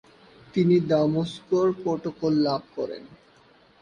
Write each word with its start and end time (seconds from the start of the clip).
তিনি 0.53 0.75
দামেস্ক 0.89 1.49
প্রটোকল 1.83 2.33
লাভ 2.47 2.61
করেন। 2.75 3.03